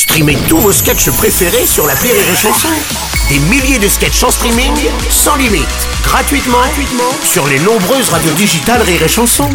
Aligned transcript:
Streamez 0.00 0.38
tous 0.48 0.56
vos 0.56 0.72
sketchs 0.72 1.10
préférés 1.10 1.66
sur 1.66 1.86
la 1.86 1.92
Rire 1.92 2.14
et 2.14 2.34
Chanson. 2.34 2.68
Des 3.28 3.38
milliers 3.38 3.78
de 3.78 3.86
sketchs 3.86 4.22
en 4.22 4.30
streaming, 4.30 4.72
sans 5.10 5.36
limite, 5.36 5.68
gratuitement, 6.02 6.56
gratuitement 6.56 7.12
sur 7.22 7.46
les 7.46 7.58
nombreuses 7.58 8.08
radios 8.08 8.32
digitales 8.32 8.80
Rire 8.80 9.02
et 9.02 9.08
Chanson. 9.08 9.50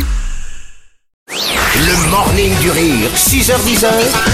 Le 1.31 2.09
morning 2.11 2.55
du 2.59 2.69
rire, 2.69 3.09
6h10 3.15 3.87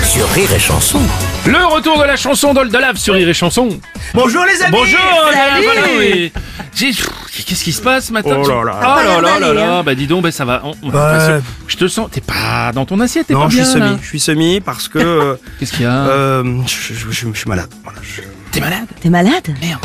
sur 0.05 0.29
Rire 0.31 0.51
et 0.53 0.59
Chanson. 0.59 0.99
Le 1.45 1.65
retour 1.65 1.97
de 1.97 2.03
la 2.03 2.17
chanson 2.17 2.53
d'Oldalave 2.53 2.97
sur 2.97 3.13
Rire 3.13 3.29
et 3.29 3.33
Chanson. 3.33 3.69
Bonjour 4.13 4.43
les 4.43 4.61
amis 4.63 4.71
Bonjour 4.77 4.99
Salut 5.31 5.63
voilà, 5.63 5.81
oui. 5.97 6.33
J'ai- 6.75 6.87
pff, 6.91 7.07
Qu'est-ce 7.51 7.65
qui 7.65 7.73
se 7.73 7.81
passe 7.81 8.05
ce 8.05 8.13
matin 8.13 8.37
Oh 8.41 8.47
là 8.47 8.63
là. 8.63 8.79
Oh 8.81 9.21
là 9.21 9.21
là 9.21 9.39
là 9.39 9.53
là 9.53 9.83
Bah 9.83 9.93
dis 9.93 10.07
donc, 10.07 10.23
bah 10.23 10.31
ça 10.31 10.45
va. 10.45 10.61
on- 10.63 10.73
on- 10.81 10.85
Ouais. 10.87 10.91
parce 10.93 11.27
que 11.27 11.41
Je 11.67 11.75
te 11.75 11.87
sens. 11.89 12.07
T'es 12.09 12.21
pas 12.21 12.71
dans 12.73 12.85
ton 12.85 12.97
assiette, 13.01 13.27
t'es 13.27 13.33
Non, 13.33 13.41
pas 13.43 13.49
je 13.49 13.55
bien 13.57 13.65
suis 13.65 13.79
là. 13.79 13.87
semi, 13.89 13.99
je 14.01 14.07
suis 14.07 14.19
semi 14.21 14.61
parce 14.61 14.87
que 14.87 14.99
euh, 14.99 15.35
Qu'est-ce 15.59 15.73
qu'il 15.73 15.81
y 15.81 15.85
a? 15.85 15.91
euh, 16.07 16.43
je, 16.65 16.93
je- 16.93 17.11
je- 17.11 17.27
je 17.33 17.37
suis 17.37 17.49
malade. 17.49 17.67
Voilà, 17.83 17.99
je, 18.01 18.21
T'es 18.53 18.61
malade? 18.61 18.87
T'es 19.01 19.09
malade? 19.09 19.43
Merde. 19.61 19.81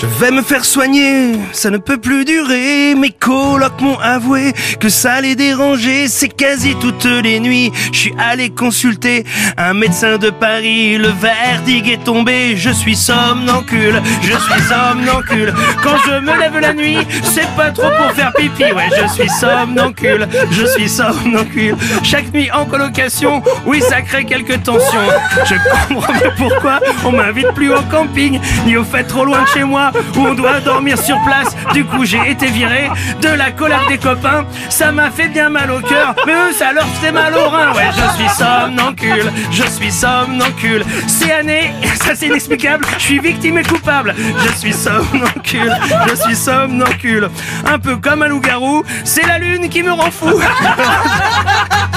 Je 0.00 0.06
vais 0.06 0.30
me 0.30 0.40
faire 0.42 0.64
soigner, 0.64 1.32
ça 1.52 1.68
ne 1.68 1.76
peut 1.76 1.98
plus 1.98 2.24
durer. 2.24 2.94
Mes 2.94 3.10
colocs 3.10 3.80
m'ont 3.80 3.98
avoué 3.98 4.52
que 4.78 4.88
ça 4.88 5.20
les 5.20 5.34
dérangeait, 5.34 6.06
c'est 6.08 6.28
quasi 6.28 6.74
toutes 6.80 7.04
les 7.04 7.38
nuits. 7.38 7.70
Je 7.92 7.98
suis 7.98 8.14
allé 8.18 8.48
consulter 8.50 9.24
un 9.58 9.74
médecin 9.74 10.16
de 10.16 10.30
Paris, 10.30 10.96
le 10.96 11.08
verdict 11.08 11.86
est 11.86 12.04
tombé. 12.04 12.56
Je 12.56 12.70
suis 12.70 12.96
somnancule, 12.96 14.00
je 14.22 14.32
suis 14.32 14.62
somnancule. 14.68 15.52
Quand 15.82 15.96
je 16.06 16.20
me 16.20 16.38
lève 16.38 16.58
la 16.58 16.72
nuit, 16.72 16.98
c'est 17.22 17.48
pas 17.56 17.70
trop 17.70 17.90
pour 17.90 18.12
faire 18.12 18.32
pipi. 18.32 18.64
Ouais, 18.64 18.88
je 18.98 19.06
suis 19.12 19.28
somnancule, 19.28 20.26
je 20.50 20.64
suis 20.64 20.88
somnancule. 20.88 21.76
Chaque 22.02 22.32
nuit 22.32 22.50
en 22.52 22.64
colocation, 22.64 23.42
oui, 23.66 23.82
ça 23.82 24.00
crée 24.00 24.24
quelques 24.24 24.62
tensions. 24.62 25.08
Je 25.44 25.54
comprends 25.88 26.14
pourquoi 26.38 26.80
on 27.04 27.12
m'invite 27.12 27.52
plus 27.52 27.72
au 27.72 27.82
camping, 27.90 28.40
ni 28.64 28.76
au 28.76 28.84
fait 28.84 29.04
trop 29.04 29.24
loin 29.24 29.42
de 29.42 29.48
chez 29.48 29.64
moi, 29.64 29.89
où 30.16 30.26
on 30.26 30.34
doit 30.34 30.60
dormir 30.60 30.98
sur 30.98 31.20
place. 31.22 31.56
Du 31.72 31.84
coup, 31.84 32.04
j'ai 32.04 32.30
été 32.30 32.46
viré 32.46 32.90
de 33.20 33.28
la 33.28 33.50
collab 33.50 33.86
des 33.88 33.98
copains. 33.98 34.46
Ça 34.68 34.92
m'a 34.92 35.10
fait 35.10 35.28
bien 35.28 35.48
mal 35.48 35.70
au 35.70 35.80
cœur, 35.80 36.14
mais 36.26 36.52
ça 36.52 36.72
leur 36.72 36.86
fait 37.00 37.12
mal 37.12 37.34
au 37.34 37.48
rein. 37.48 37.72
Ouais, 37.74 37.90
je 37.94 38.22
suis 38.22 38.28
somnancule, 38.30 39.32
je 39.50 39.62
suis 39.64 39.92
somnancule. 39.92 40.84
C'est 41.06 41.32
année, 41.32 41.72
ça 42.02 42.14
c'est 42.14 42.26
inexplicable, 42.26 42.84
je 42.98 43.02
suis 43.02 43.18
victime 43.18 43.58
et 43.58 43.62
coupable. 43.62 44.14
Je 44.44 44.58
suis 44.58 44.72
somnancule, 44.72 45.76
je 46.08 46.14
suis 46.14 46.36
somnancule. 46.36 47.28
Un 47.66 47.78
peu 47.78 47.96
comme 47.96 48.22
un 48.22 48.28
loup-garou, 48.28 48.84
c'est 49.04 49.26
la 49.26 49.38
lune 49.38 49.68
qui 49.68 49.82
me 49.82 49.92
rend 49.92 50.10
fou. 50.10 50.30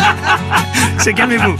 C'est 1.03 1.13
calmez-vous. 1.13 1.57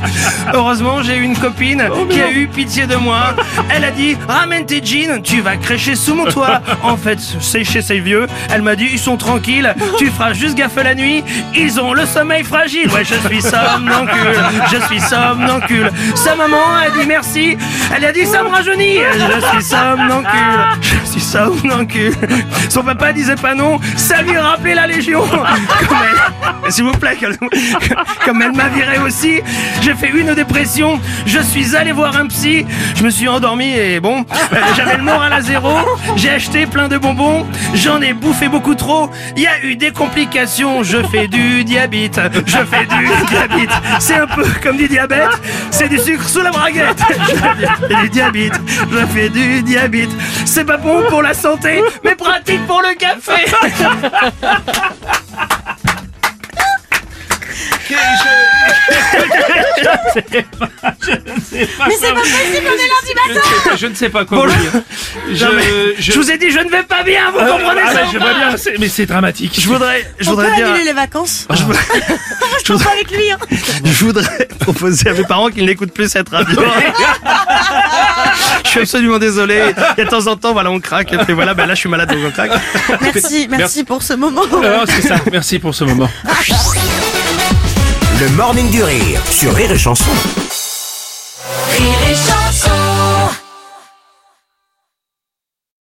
Heureusement, 0.54 1.04
j'ai 1.04 1.18
eu 1.18 1.24
une 1.24 1.36
copine 1.38 1.84
qui 2.10 2.22
a 2.22 2.32
eu 2.32 2.48
pitié 2.48 2.88
de 2.88 2.96
moi. 2.96 3.36
Elle 3.70 3.84
a 3.84 3.92
dit 3.92 4.16
ramène 4.26 4.66
tes 4.66 4.82
jeans, 4.82 5.22
tu 5.22 5.42
vas 5.42 5.58
crécher 5.58 5.96
sous 5.96 6.16
mon 6.16 6.24
toit. 6.24 6.62
En 6.82 6.96
fait, 6.96 7.20
c'est 7.42 7.66
chez 7.66 7.82
ces 7.82 8.00
vieux. 8.00 8.26
Elle 8.54 8.62
m'a 8.62 8.78
dit 8.78 8.88
ils 8.90 9.00
sont 9.00 9.18
tranquilles, 9.18 9.76
tu 9.98 10.08
feras 10.08 10.32
juste 10.32 10.56
gaffe 10.56 10.78
la 10.78 10.96
nuit. 10.96 11.26
Ils 11.54 11.78
ont 11.82 11.92
le 11.92 12.06
sommeil 12.06 12.46
fragile. 12.46 12.90
Ouais, 12.92 13.04
je 13.04 13.16
suis 13.28 13.42
somnancule, 13.42 14.38
je 14.72 14.78
suis 14.88 15.02
somnancule. 15.02 15.92
Sa 16.16 16.36
maman 16.38 16.64
a 16.82 16.90
dit 16.98 17.06
merci. 17.06 17.58
Elle 17.94 18.06
a 18.06 18.14
dit 18.14 18.26
ça 18.26 18.44
me 18.44 18.48
rajeunit. 18.48 19.00
Je 19.14 19.60
suis 19.60 19.76
somnancule, 21.20 22.12
je 22.12 22.20
suis 22.20 22.32
somnancule. 22.32 22.46
Son 22.70 22.84
papa 22.84 23.14
disait 23.14 23.36
pas 23.36 23.54
non, 23.56 23.80
ça 23.96 24.22
lui 24.22 24.38
rappelait 24.38 24.76
la 24.76 24.88
légion. 24.88 25.24
S'il 26.70 26.86
vous 26.86 26.92
plaît, 26.94 27.18
comme- 27.20 27.50
comme 28.26 28.42
elle 28.42 28.54
m'a 28.54 28.70
viré 28.70 28.98
aussi, 29.00 29.42
j'ai 29.82 29.94
fait 29.96 30.10
une 30.10 30.34
dépression. 30.34 31.00
Je 31.26 31.40
suis 31.40 31.76
allé 31.76 31.92
voir 31.92 32.16
un 32.16 32.28
psy. 32.28 32.66
Je 32.96 33.04
me 33.04 33.10
suis 33.10 33.28
endormi 33.28 33.72
et 33.74 34.00
bon, 34.00 34.26
euh, 34.54 34.56
j'avais 34.76 34.98
le 34.98 35.04
moral 35.04 35.34
à 35.34 35.42
zéro. 35.42 35.74
J'ai 36.16 36.30
acheté 36.32 36.66
plein 36.66 36.88
de 36.88 36.98
bonbons. 36.98 37.46
J'en 37.74 38.02
ai 38.02 38.14
bouffé 38.14 38.48
beaucoup 38.48 38.76
trop. 38.76 39.10
Il 39.36 39.44
y 39.44 39.48
a 39.48 39.64
eu 39.64 39.76
des 39.76 39.92
complications. 39.92 40.84
Je 40.84 40.98
fais 41.12 41.28
du 41.28 41.64
diabète. 41.64 42.20
Je 42.46 42.58
fais 42.58 42.86
du 42.86 43.08
diabète. 43.30 43.70
C'est 44.00 44.16
un 44.16 44.28
peu 44.28 44.46
comme 44.62 44.78
du 44.78 44.88
diabète. 44.88 45.30
C'est 45.72 45.90
du 45.90 45.98
sucre 46.00 46.28
sous 46.28 46.42
la 46.42 46.52
braguette. 46.52 47.02
Je 47.10 47.36
fais 47.88 48.02
du 48.04 48.10
diabète. 48.10 48.54
Je 48.92 49.06
fais 49.08 49.30
du 49.30 49.62
diabète. 49.64 50.10
C'est 50.46 50.66
pas 50.66 50.78
bon 50.78 51.03
pour 51.10 51.22
la 51.22 51.34
santé, 51.34 51.82
mais 52.04 52.16
pratique 52.16 52.66
pour 52.68 52.82
le 52.82 52.96
café. 52.96 53.46
Mais 60.26 61.96
c'est 62.00 62.14
pas 62.14 62.20
possible, 62.20 62.68
on 62.68 62.74
est 62.74 62.90
lundi 62.90 63.36
matin 63.36 63.76
Je 63.78 63.88
ne 63.88 63.96
sais 63.96 64.10
pas 64.10 64.26
quoi 64.26 64.38
Bon, 64.40 64.48
vous 64.48 64.62
dire. 64.62 64.72
Je, 65.32 65.46
Non, 65.46 65.52
je- 65.98 66.02
je 66.02 66.12
vous 66.20 66.32
ai 66.32 66.38
dit, 66.38 66.52
je 66.52 66.60
ne 66.60 66.70
vais 66.70 66.84
pas 66.84 67.04
bien, 67.04 67.32
vous 67.32 67.38
Ah, 67.42 67.46
comprenez 67.48 67.82
ah, 67.86 67.94
ça 67.94 68.06
je 68.12 68.18
vois 68.18 68.34
bien, 68.34 68.56
mais 68.80 68.90
c'est 68.90 69.06
dramatique. 69.06 69.60
Je 69.60 69.68
voudrais, 69.68 70.02
je 70.20 70.30
On 70.30 70.36
peut 70.36 70.42
voudrais 70.44 70.56
dire, 70.56 70.68
annuler 70.68 70.86
les 70.86 70.94
vacances 70.94 71.48
je 71.50 71.64
voudrais, 71.64 71.82
Je 72.66 72.74
pas 72.74 72.92
avec 72.92 73.12
lui 73.12 73.32
hein. 73.32 73.38
je 73.84 74.06
voudrais 74.06 74.48
proposer 74.60 75.10
à 75.10 75.14
mes 75.14 75.24
parents 75.24 75.50
qu'ils 75.50 75.66
n'écoutent 75.66 75.94
plus 75.94 76.10
cette 76.10 76.30
radio. 76.30 76.60
Je 78.64 78.70
suis 78.70 78.80
absolument 78.82 79.20
désolé. 79.20 79.62
Il 79.98 80.00
y 80.00 80.02
a 80.02 80.06
de 80.06 80.10
temps 80.10 80.28
en 80.28 80.36
temps, 80.36 80.54
voilà, 80.54 80.72
on 80.72 80.80
craque. 80.80 81.14
Et 81.14 81.18
puis 81.18 81.34
voilà, 81.34 81.54
ben 81.54 81.66
là, 81.66 81.74
je 81.76 81.80
suis 81.80 81.90
malade, 81.90 82.10
donc 82.10 82.20
on 82.28 82.32
craque. 82.32 82.52
Merci, 83.02 83.48
merci 83.50 83.84
pour 83.84 84.02
ce 84.04 84.14
moment 84.14 84.44
Alors, 84.62 84.86
c'est 84.88 85.08
ça. 85.08 85.16
Merci 85.32 85.60
pour 85.60 85.74
ce 85.76 85.84
moment. 85.84 86.10
Le 88.20 88.30
morning 88.30 88.70
du 88.72 88.84
rire 88.84 89.22
sur 89.30 89.54
Rire 89.54 89.72
et 89.72 89.78
Chanson. 89.78 90.12